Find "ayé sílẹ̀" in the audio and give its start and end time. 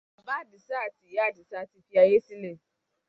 2.03-2.55